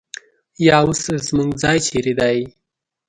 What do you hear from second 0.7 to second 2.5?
اوس زموږ ځای چېرې دی؟